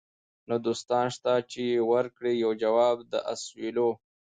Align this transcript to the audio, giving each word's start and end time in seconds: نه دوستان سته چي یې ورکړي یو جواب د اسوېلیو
نه 0.49 0.55
دوستان 0.65 1.07
سته 1.17 1.33
چي 1.51 1.61
یې 1.73 1.81
ورکړي 1.91 2.33
یو 2.43 2.51
جواب 2.63 2.97
د 3.11 3.13
اسوېلیو 3.33 3.89